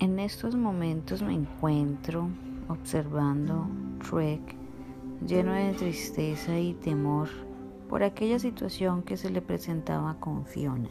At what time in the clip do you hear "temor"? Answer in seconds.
6.72-7.28